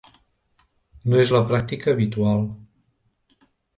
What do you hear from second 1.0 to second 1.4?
No és